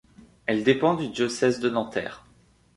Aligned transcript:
Elle 0.47 0.63
dépend 0.63 0.95
du 0.95 1.09
diocèse 1.09 1.59
de 1.59 1.69
Nanterre. 1.69 2.25